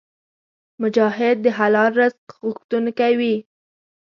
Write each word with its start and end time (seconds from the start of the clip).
مجاهد 0.81 1.37
د 1.45 1.47
حلال 1.57 1.91
رزق 2.01 2.25
غوښتونکی 2.43 3.13
وي. 3.19 3.35